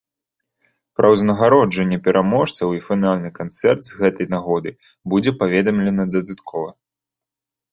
[0.99, 4.69] Пра ўзнагароджанне пераможцаў і фінальны канцэрт з гэтай нагоды
[5.15, 6.69] будзе паведамлена дадаткова.